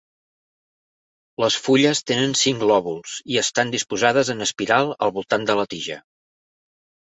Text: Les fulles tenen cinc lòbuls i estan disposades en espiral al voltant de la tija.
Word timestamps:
Les 1.43 1.57
fulles 1.65 2.01
tenen 2.13 2.33
cinc 2.39 2.65
lòbuls 2.71 3.15
i 3.35 3.39
estan 3.43 3.75
disposades 3.77 4.35
en 4.37 4.49
espiral 4.49 4.93
al 5.09 5.17
voltant 5.21 5.49
de 5.53 5.61
la 5.63 5.69
tija. 5.77 6.03